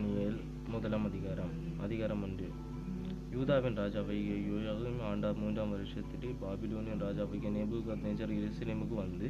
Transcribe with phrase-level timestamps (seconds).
[0.00, 0.36] தானியேல்
[0.72, 1.50] முதலாம் அதிகாரம்
[1.84, 2.46] அதிகாரம் ஒன்று.
[3.32, 9.26] யூதாவின் ராஜாவாகிய யோயாகிம் ஆண்டார் மூன்றாம் வருஷத்திலே பாபிலோனின் ராஜாவாகிய நேபுகாத்நேச்சர் எருசலேமுக்கு வந்து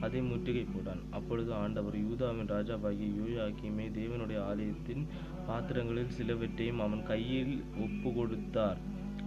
[0.00, 1.02] அதை முற்றுகை போட்டான்.
[1.10, 5.02] அப்பொழுது ஆண்டவர் யூதாவின் ராஜாவாகிய யோயாக்கீமை தேவனுடைய ஆலயத்தின்
[5.48, 7.54] பாத்திரங்களில் சிலவற்றையும் அவன் கையில்
[7.86, 8.80] ஒப்பு கொடுத்தார்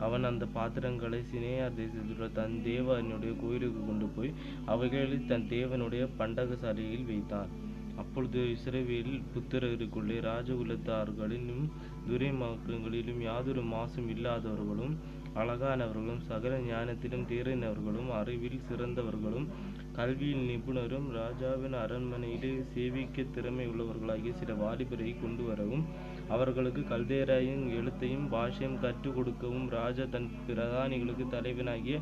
[0.08, 4.36] அவன் அந்த பாத்திரங்களை சினேயார் தேசத்துள்ள தன் தேவனுடைய கோயிலுக்கு கொண்டு போய்
[4.66, 7.54] அவைகளில் தன் தேவனுடைய பண்டகசாலையில் வைத்தான்.
[7.98, 11.66] அப்பொழுது இஸ்ரவேல் புத்திரருக்குள்ளே ராஜகுலத்தார்களிலும்
[12.08, 14.96] துரைமார்க்கங்களிலும் யாதொரு மாசும் இல்லாதவர்களும்
[15.36, 19.48] அழகானவர்களும் சகல ஞானத்திலும் தேறினவர்களும் அறிவில் சிறந்தவர்களும்
[19.94, 25.84] கல்வியில் நிபுணரும் ராஜாவின் அரண்மனையிலே சேவிக்க திறமை உள்ளவர்களாகிய சில வாலிபரை கொண்டு வரவும்
[26.28, 31.98] அவர்களுக்கு கல்தேராயும் எழுத்தையும் பாஷையும் கற்றுக் கொடுக்கவும் ராஜா தன் பிரதானிகளுக்கு தலைவனாகிய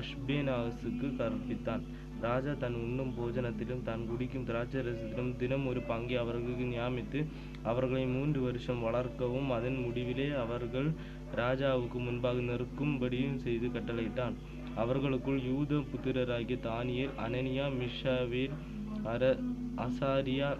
[0.00, 1.84] அஷ்பேனாசுக்கு கற்பித்தான்.
[2.22, 7.20] ராஜா தன் உண்ணும் போஜனத்திலும் தான் குடிக்கும் திராட்சரசத்திலும் தினம் ஒரு பங்கை அவர்களுக்கு நியமித்து
[7.62, 10.88] அவர்களை மூன்று வருஷம் வளர்க்கவும் அதன் முடிவிலே அவர்கள்
[11.36, 14.36] ராஜாவுக்கு முன்பாக நிற்கும்படியும் செய்து கட்டளையிட்டான்.
[14.74, 18.54] அவர்களுக்குள் யூத புத்திரராகிய தானியர் அனனியா மிஷாவேல்
[19.04, 19.22] அர
[19.76, 20.50] அசாரியா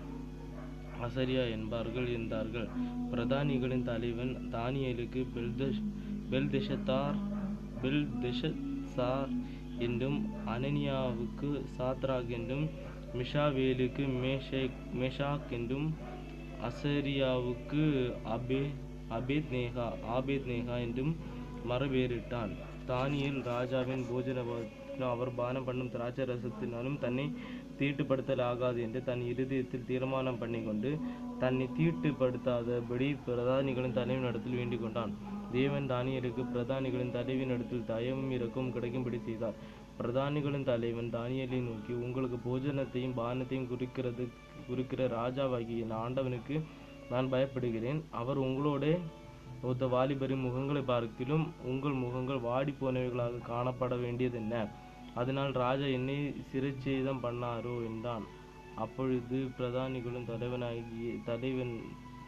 [1.03, 2.69] அசரியா என்பார்கள் இருந்தார்கள்
[3.13, 5.83] பிரதானிகளின் தலைவன் தானியலுக்கு பெல்தஷ்
[6.31, 7.19] பெல்தெஷத்தார்
[7.83, 9.33] பெல்தெஷசார்
[9.79, 12.69] என்றும் அனனியாவுக்கு சாத்ராக் என்றும்
[13.15, 15.95] மிஷாவேலுக்கு மேஷேக் மேஷாக் என்றும்
[16.63, 18.71] அசரியாவுக்கு அபே
[19.11, 21.17] அபேத் நேகா ஆபேத் நேகா என்றும்
[21.69, 22.53] மரபேறிட்டான்.
[22.87, 24.45] தானியல் ராஜாவின் போஜன
[25.01, 27.33] அவர் பானம் பண்ணும் திராட்சை ரசத்தினாலும் தன்னை
[27.79, 30.99] தீட்டுப்படுத்தல் ஆகாது என்று தன் இருதயத்தில் தீர்மானம் பண்ணிக்கொண்டு
[31.39, 39.55] தன்னை தீட்டுப்படுத்தாதபடி பிரதானிகளின் தலைவனிடத்தில் வேண்டிக் கொண்டான் தேவன் தானியலுக்கு பிரதானிகளின் தலைவனிடத்தில் தயவும் இரக்கமும் கிடைக்கும்படி செய்தார்.
[40.01, 44.29] பிரதானிகளின் தலைவன் தானியலை நோக்கி உங்களுக்கு போஜனத்தையும் பானத்தையும் குறிக்கிறது
[44.69, 46.63] குறிக்கிற ராஜாவாகிய என் ஆண்டவனுக்கு
[47.11, 48.01] நான் பயப்படுகிறேன்.
[48.11, 48.99] அவர் உங்களோட
[49.63, 54.69] ஒத்த வாலிபரின் முகங்களை பார்க்கிலும் உங்கள் முகங்கள் வாடி போனவைகளாக காணப்பட வேண்டியதென்ன?
[55.15, 57.75] அதனால் ராஜா என்னை சிறைச்சேதம் பண்ணாரோ?
[57.85, 58.25] என்றான்.
[58.77, 61.75] அப்பொழுது பிரதானிகளும் தலைவனாகிய தலைவன்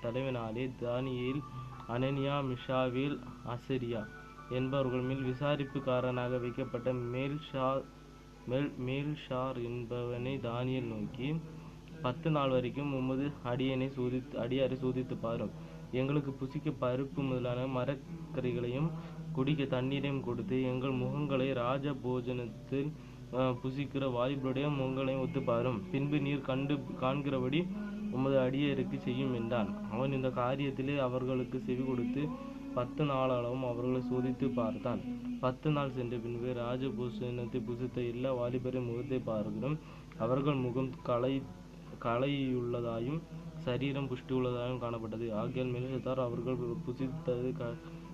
[0.02, 1.40] தலைவனாலே தானியில்
[1.88, 4.02] அனனியா மிஷாவில் அசரியா
[4.50, 7.82] என்பவர்கள் மேல் விசாரிப்புக்காரனாக வைக்கப்பட்ட மேல்ஷா
[8.46, 11.28] மேல் மேல்ஷார் என்பவனை தானியல் நோக்கி
[12.02, 15.52] பத்து நாள் வரைக்கும் உமது அடியனை சோதித்து அடியாரை சோதித்து பாரும்.
[15.90, 18.90] எங்களுக்கு புசிக்க பருப்பு முதலான மரக்கறிகளையும்
[19.32, 22.92] குடிக்க தண்ணீரையும் கொடுத்து எங்கள் முகங்களை ராஜ போஜனத்தில்
[23.62, 27.60] புசிக்கிற வாலிபருடைய முகங்களையும் ஒத்து பாரும் பின்பு நீர் கண்டு காண்கிறபடி
[28.16, 29.70] உமது அடியருக்கு செய்யும் என்றான்.
[29.92, 32.22] அவன் இந்த காரியத்திலே அவர்களுக்கு செவி கொடுத்து
[32.76, 35.00] பத்து நாளளவும் அவர்களை சோதித்து பார்த்தான்.
[35.44, 39.76] பத்து நாள் சென்ற பின்பு ராஜபூஷணத்தை புசித்த எல்லா வாலிபரின் முகத்தை பார்க்கிறோம்
[40.24, 41.34] அவர்கள் முகம் களை
[42.04, 43.20] களையுள்ளதாயும்
[43.66, 45.26] சரீரம் புஷ்டி உள்ளதாயும் காணப்பட்டது.
[45.42, 47.70] ஆகியால் மெலிசத்தார் அவர்கள் புசித்தது க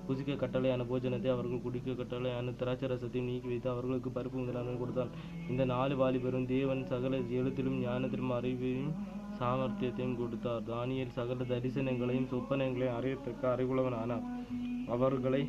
[0.07, 5.15] குசிக்க கட்டளையான போஜனத்தை அவர்கள் குடிக்க கட்டளையான திராட்சை ரசத்தையும் நீக்கி வைத்து அவர்களுக்கு பருப்பு முதலான கொடுத்தான்
[5.51, 8.93] இந்த நாலு வாலிபரும் தேவன் சகல எழுத்திலும் ஞானத்திலும் அறிவையும்
[9.41, 10.63] சாமர்த்தியத்தையும் கொடுத்தார்.
[10.63, 13.95] தானியல் சகல தரிசனங்களையும் சொப்பனங்களையும் அறியத்தக்க அறிவுள்ளவனானார்.
[14.01, 14.49] ஆனார்
[14.89, 15.41] அவர்களை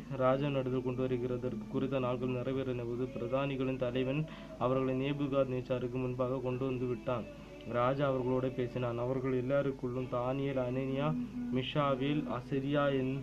[0.56, 4.24] நடுவில் கொண்டு வருகிறதற்கு குறித்த நாட்கள் நிறைவேறின போது பிரதானிகளின் தலைவன்
[4.58, 7.24] அவர்களை நேபுகாத் நேச்சாருக்கு முன்பாக கொண்டு வந்து விட்டான்.
[7.72, 8.98] ராஜா அவர்களோடு பேசினான்.
[8.98, 11.08] அவர்கள் எல்லாருக்குள்ளும் தானியல் அனனியா
[11.54, 13.14] மிஷாவில் அசரியா என்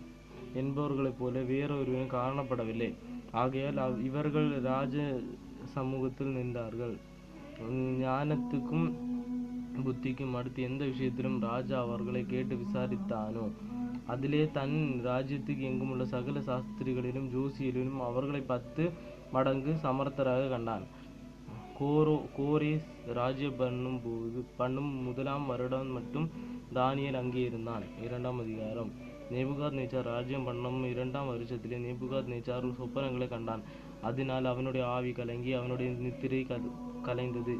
[0.55, 2.93] என்பவர்களைப் போல வேறொருவரும் காணப்படவில்லை.
[3.31, 5.19] ஆகையால் அவ்- இவர்கள் ராஜ
[5.63, 6.97] சமூகத்தில் நின்றார்கள்.
[7.73, 8.93] ஞானத்துக்கும்
[9.83, 13.51] புத்திக்கும் அடுத்து எந்த விஷயத்திலும் ராஜா அவர்களை கேட்டு விசாரித்தானோ?
[14.07, 18.91] அதிலே தன் ராஜ்யத்துக்கு எங்கும் உள்ள சகல சாஸ்திரிகளிலும் ஜோசியரிலும் அவர்களை பத்து
[19.31, 20.81] மடங்கு சமர்த்தராக கண்டான்.
[21.79, 22.83] கோரோ கோரேஸ்
[23.13, 26.29] ராஜ்ய பண்ணும் போது பண்ணும் முதலாம் வருடம் மட்டும்
[26.73, 27.83] தானியல் அங்கே இருந்தான்.
[28.03, 29.08] இரண்டாம் அதிகாரம்.
[29.33, 33.63] நேபுகாத் நேச்சார் ராஜ்யம் பண்ணும் இரண்டாம் வருஷத்திலே நேபுகாத் நேச்சார் சொப்பனங்களை கண்டான்.
[34.01, 36.39] அதனால் அவனுடைய ஆவி கலங்கி அவனுடைய நித்திரை
[37.07, 37.55] கலைந்தது.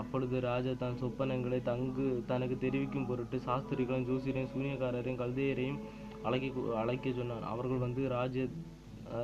[0.00, 5.78] அப்பொழுது ராஜா தன் சொப்பனங்களை தங்கு தனக்கு தெரிவிக்கும் பொருட்டு சாஸ்திரிகளும் ஜோசியரையும் சூனியக்காரரையும் கல்தையரையும்
[6.22, 7.46] அழைக்க அழைக்க சொன்னான்.
[7.52, 8.44] அவர்கள் வந்து ராஜ்ய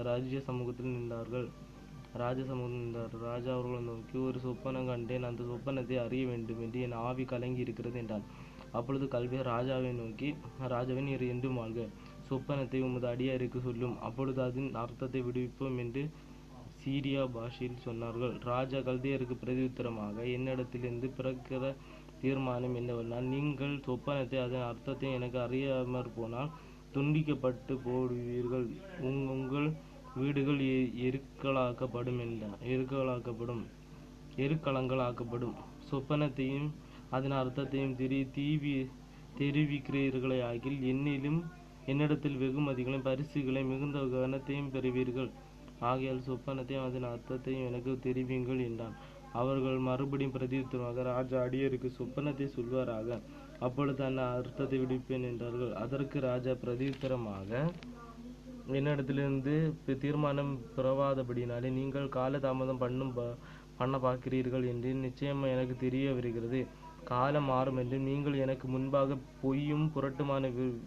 [0.08, 1.48] ராஜ்ய சமூகத்தில் நின்றார்கள்.
[2.22, 5.28] ராஜ சமூகம் நின்றார் ராஜா அவர்களை நோக்கி ஒரு சொப்பனம் கண்டேன்.
[5.30, 8.26] அந்த சொப்பனத்தை அறிய வேண்டும் என்று என் ஆவி கலங்கி இருக்கிறது என்றான்
[8.72, 11.88] அப்பொழுது கல்வியர் ராஜாவை நோக்கி ராஜாவின் நீர் என்றும் வாழ்க.
[12.30, 14.00] சொப்பனத்தை உமது அடியாருக்கு சொல்லும்.
[14.00, 16.10] அப்பொழுது அதன் அர்த்தத்தை விடுவிப்போம் என்று
[16.84, 18.40] சீரியா பாஷையில் சொன்னார்கள்.
[18.40, 21.74] ராஜா கல்தியருக்கு பிரதியுத்தரமாக என்னிடத்திலிருந்து பிறக்கிற
[22.20, 26.50] தீர்மானம் என்னவென்றால் நீங்கள் சொப்பனத்தை அதன் அர்த்தத்தை எனக்கு அறியாமற் போனால்
[26.94, 28.80] துண்டிக்கப்பட்டு போடுவீர்கள்.
[29.00, 29.72] உங் உங்கள்
[30.16, 32.58] வீடுகள் எ- எருக்களாக்கப்படும் என்றார்.
[32.66, 33.62] எருக்களாக்கப்படும்.
[34.36, 35.54] எருக்களங்களாக்கப்படும்
[35.90, 36.70] சொப்பனத்தையும்
[37.12, 38.74] அதன் அர்த்தத்தையும் திரி தீவி
[39.38, 41.40] தெரிவிக்கிறீர்களேயாகில் என்னிலும்
[41.86, 45.30] என்னிடத்தில் வெகுமதிகளையும் பரிசுகளையும் மிகுந்த கனத்தையும் பெறுவீர்கள்.
[45.80, 48.96] ஆகையால் சொப்பனத்தையும் அதன் அர்த்தத்தையும் எனக்கு தெரிவியுங்கள் என்றான்.
[49.32, 53.18] அவர்கள் மறுபடியும் பிரதியுத்தரமாக ராஜா அடியருக்கு சொப்பனத்தை சொல்வாராக
[53.58, 55.72] அப்பொழுது அந்த அர்த்தத்தை விடுப்பேன் என்றார்கள்.
[55.74, 57.50] அதற்கு ராஜா பிரதித்திரமாக
[58.72, 59.54] என்னிடத்திலிருந்து
[59.98, 63.36] தீர்மானம் பிறவாதபடினாலே நீங்கள் காலதாமதம் பண்ணும் ப-
[63.76, 66.60] பண்ண பார்க்கிறீர்கள் என்று நிச்சயம் எனக்கு தெரிய வருகிறது.
[67.04, 70.80] காலம் மாறுமென்று நீங்கள் எனக்கு முன்பாக பொய்யும் புரட்டுமான வி-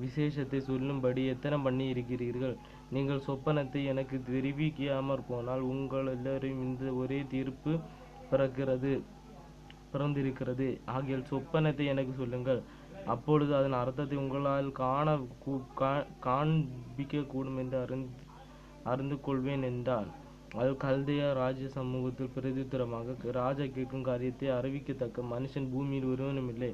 [0.00, 2.56] விசேஷத்தை சொல்லும்படி எத்தனை பண்ணி இருக்கிறீர்கள்
[2.90, 7.78] நீங்கள் சொப்பனத்தை எனக்கு தெரிவிக்காமற் போனால் உங்கள் எல்லாரையும் இந்த ஒரே தீர்ப்பு
[8.30, 9.00] பிறக்கிறது
[9.92, 10.80] பிறந்திருக்கிறது.
[10.84, 12.62] ஆகிய சொப்பனத்தை எனக்கு சொல்லுங்கள்.
[13.06, 18.08] அப்பொழுது அதன் அர்த்தத்தை உங்களால் காண கூ- கா- காண்பிக்க கூடும் என்று அறிந்து
[18.84, 20.17] அறிந்து கொள்வேன் என்றான்.
[20.60, 26.70] அது கல்தைய ராஜ சமூகத்தில் பிரதித்திரமாக ராஜா கேட்கும் காரியத்தை அறிவிக்கத்தக்க மனுஷன் பூமியில் ஒருவனுமில்லை.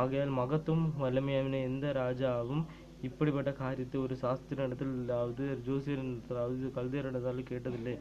[0.00, 2.62] ஆகையால் மகத்தும் வல்லமையான எந்த ராஜாவும்
[3.02, 7.96] இப்படிப்பட்ட காரியத்தை ஒரு சாஸ்திரத்திலாவது ஜோசியரிடத்திலாவது கல்தியரிடத்தாலும் கேட்டதில்லை.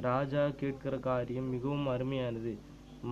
[0.00, 2.52] ராஜா கேட்கிற காரியம் மிகவும் அருமையானது.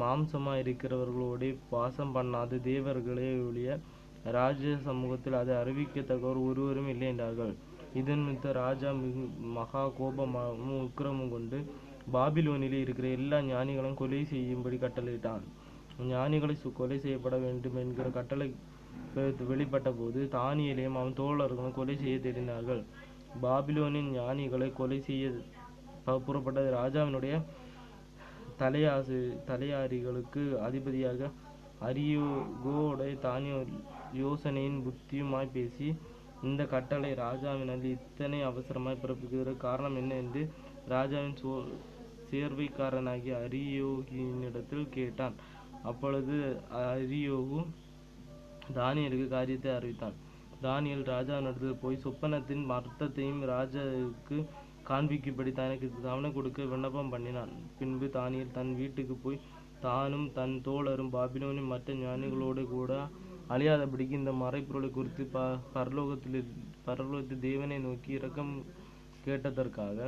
[0.00, 3.78] மாம்சமாக இருக்கிறவர்களோடு வாசம் பண்ணாத தேவர்களே ஒழிய
[4.24, 7.54] ராஜ சமூகத்தில் அதை அறிவிக்கத்தக்கவர் ஒருவரும் இல்லை என்றார்கள்.
[7.94, 11.73] இதன் மித்த ராஜா மிகு மகா கோபமும் உக்கிரமும் கொண்டு
[12.12, 15.40] பாபிலோனிலே இருக்கிற எல்லா ஞானிகளையும் கொலை செய்யும்படி கட்டளையிட்டான்.
[16.00, 18.55] ஞானிகளை சு- கொலை செய்யப்பட வேண்டும் என்கிற கட்டளை
[19.17, 22.85] வெளிப்பட்ட போது தானியலையும் அவன் தோழர்களும் கொலை செய்ய தேடினார்கள்.
[23.43, 25.31] பாபிலோனின் ஞானிகளை கொலை செய்ய
[26.26, 27.43] புறப்பட்ட ராஜாவினுடைய
[28.58, 31.31] தலையாசு தலையாரிகளுக்கு அதிபதியாக
[31.81, 33.67] அரியோகோடை தானியோ
[34.12, 35.94] யோசனையின் புத்தியுமாய் பேசி
[36.43, 40.43] இந்த கட்டளை ராஜாவினால் இத்தனை அவசரமாய் பிறப்பிக்கிற காரணம் என்ன என்று
[40.88, 41.52] ராஜாவின் சோ
[42.31, 45.37] சேர்வைக்காரனாகிய அரியோகினிடத்தில் கேட்டான்.
[45.82, 46.37] அப்பொழுது
[46.81, 47.61] அரியோகு
[48.79, 50.17] தானியலுக்கு காரியத்தை அறிவித்தான்.
[50.62, 54.38] தானியேல் ராஜாவினிடத்தில் போய் சொப்பனத்தின் அர்த்தத்தையும் ராஜாவுக்கு
[54.88, 57.52] காண்பிக்கும்படி தனக்கு கவனம் கொடுக்க விண்ணப்பம் பண்ணினான்.
[57.79, 59.44] பின்பு தானியல் தன் வீட்டுக்கு போய்
[59.81, 62.93] தானும் தன் தோழரும் பாபிலோனின் மற்ற ஞானிகளோடு கூட
[63.54, 66.40] அழியாதபடிக்கு இந்த மறைப்பொருளை குறித்து ப பரலோகத்தில்
[66.86, 68.52] பரலோகத்து தேவனை நோக்கி இரக்கம்
[69.24, 69.98] கேட்டதற்காக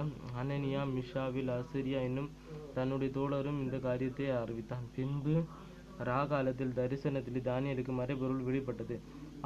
[0.40, 2.28] அனனியா மிஷாவில் அசரியா என்னும்
[2.74, 4.84] தன்னுடைய தோழரும் இந்த காரியத்தை அறிவித்தான்.
[4.96, 5.34] பின்பு
[6.08, 8.96] ராகாலத்தில் தரிசனத்தில் தானியலுக்கு மறைபொருள் வெளிப்பட்டது.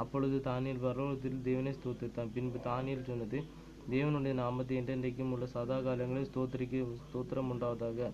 [0.03, 3.39] அப்பொழுது தானியல் பரலோகத்தில் தேவனை ஸ்தோத்திரித்தான் பின்பு தானியல் சொன்னது
[3.95, 8.11] தேவனுடைய நாமத்தை என்றென்றைக்கும் உள்ள சதா காலங்களில் ஸ்தோத்திரிக்கு ஸ்தோத்திரம் உண்டாவதாக.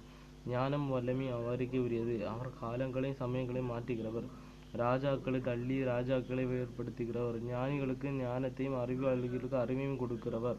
[0.52, 2.14] ஞானம் வல்லமை அவருக்கு உரியது.
[2.32, 4.28] அவர் காலங்களையும் சமயங்களையும் மாற்றுகிறவர்.
[4.76, 10.56] ராஜாக்களுக்கு அள்ளி ராஜாக்களை ஏற்படுத்துகிறவர் ஞானிகளுக்கு ஞானத்தையும் அறிவாளிகளுக்கு அறிவையும் கொடுக்கிறவர்.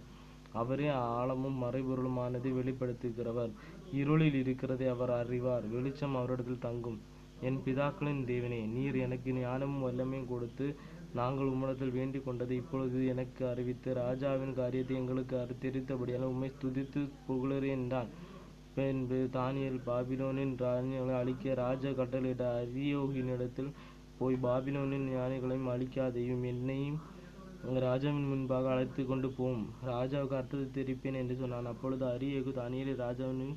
[0.51, 3.51] அவரே ஆழமும் மறைபொருளுமானதை வெளிப்படுத்துகிறவர்.
[3.91, 5.67] இருளில் இருக்கிறதை அவர் அறிவார்.
[5.67, 6.99] வெளிச்சம் அவரிடத்தில் தங்கும்.
[7.41, 10.75] என் பிதாக்களின் தேவனே நீர் எனக்கு ஞானமும் வல்லமையும் கொடுத்து
[11.13, 18.07] நாங்கள் உம்மிடத்தில் வேண்டிக் கொண்டதை இப்பொழுது எனக்கு அறிவித்து ராஜாவின் காரியத்தை எங்களுக்கு தெரிவித்தபடியால் உம்மை துதித்து புகழறேன் என்றான்.
[18.75, 23.71] பின்பு தானியல் பாபிலோனின் ஞானிகளை அழிக்க ராஜா கட்டளையிட்ட அரியோகினிடத்தில்
[24.21, 26.99] போய் பாபிலோனின் ஞானிகளையும் அழிக்காதையும் என்னையும்
[27.85, 29.63] ராஜாவின் முன்பாக அழைத்து கொண்டு போம்.
[29.91, 31.69] ராஜாவுக்கு அர்த்தத்தை தெரிவிப்பேன் என்று சொன்னான்.
[31.71, 33.53] அப்பொழுது அரியகு தானியலை ராஜாவின்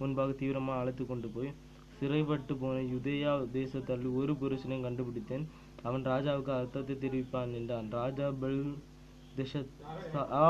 [0.00, 1.50] முன்பாக தீவிரமாக அழைத்து கொண்டு போய்
[1.98, 5.44] சிறைப்பட்டு போன யுதேயா தேசத்தள்ளி ஒரு புருஷனை கண்டுபிடித்தேன்.
[5.88, 7.90] அவன் ராஜாவுக்கு அர்த்தத்தை தெரிவிப்பான் என்றான்.
[7.98, 8.62] ராஜா பெல்
[9.36, 9.74] திஷத்
[10.44, 10.48] ஆ